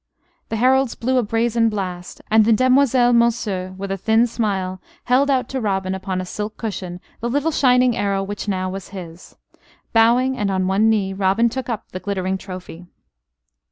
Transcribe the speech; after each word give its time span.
The 0.49 0.55
heralds 0.55 0.95
blew 0.95 1.19
a 1.19 1.21
brazen 1.21 1.69
blast, 1.69 2.23
and 2.31 2.43
the 2.43 2.51
demoiselle 2.51 3.13
Monceux, 3.13 3.77
with 3.77 3.91
a 3.91 3.97
thin 3.99 4.25
smile, 4.25 4.81
held 5.03 5.29
out 5.29 5.47
to 5.49 5.61
Robin 5.61 5.93
upon 5.93 6.19
a 6.19 6.25
silk 6.25 6.57
cushion 6.57 6.99
the 7.19 7.29
little 7.29 7.51
shining 7.51 7.95
arrow 7.95 8.23
which 8.23 8.47
now 8.47 8.67
was 8.67 8.89
his. 8.97 9.35
Bowing, 9.93 10.35
and 10.35 10.49
on 10.49 10.65
one 10.65 10.89
knee, 10.89 11.13
Robin 11.13 11.49
took 11.49 11.69
up 11.69 11.91
the 11.91 11.99
glittering 11.99 12.39
trophy. 12.39 12.87